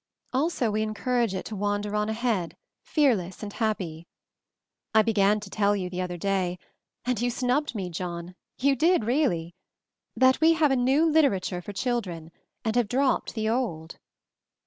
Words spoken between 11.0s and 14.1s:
literature for children, and have dropped the old."